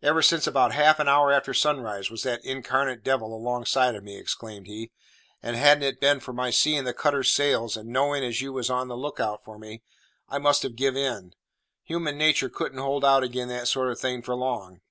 [0.00, 4.16] "Ever since about half an hour after sunrise was that incarnate devil alongside of me,"
[4.16, 4.92] exclaimed he;
[5.42, 8.70] "and hadn't it been for my seeing the cutter's sails, and knowin' as you was
[8.70, 9.82] on the look out for me,
[10.28, 11.32] I must have give in.
[11.82, 14.82] Human natur' couldn't hold out ag'in' that sort of thing for long.